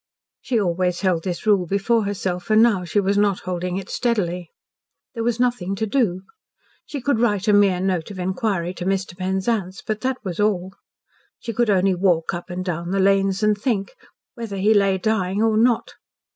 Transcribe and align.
She 0.41 0.59
always 0.59 1.01
held 1.01 1.23
this 1.25 1.45
rule 1.45 1.67
before 1.67 2.05
herself, 2.05 2.49
and 2.49 2.63
now 2.63 2.83
she 2.83 2.99
was 2.99 3.19
not 3.19 3.41
holding 3.41 3.77
it 3.77 3.87
steadily. 3.87 4.49
There 5.13 5.23
was 5.23 5.39
nothing 5.39 5.75
to 5.75 5.85
do. 5.85 6.23
She 6.87 7.01
could 7.01 7.19
write 7.19 7.47
a 7.47 7.53
mere 7.53 7.79
note 7.79 8.09
of 8.09 8.17
inquiry 8.17 8.73
to 8.73 8.85
Mr. 8.85 9.15
Penzance, 9.15 9.83
but 9.85 10.01
that 10.01 10.17
was 10.25 10.39
all. 10.39 10.73
She 11.37 11.53
could 11.53 11.69
only 11.69 11.93
walk 11.93 12.33
up 12.33 12.49
and 12.49 12.65
down 12.65 12.89
the 12.89 12.99
lanes 12.99 13.43
and 13.43 13.55
think 13.55 13.93
whether 14.33 14.57
he 14.57 14.73
lay 14.73 14.97
dying 14.97 15.43
or 15.43 15.55
not. 15.55 15.93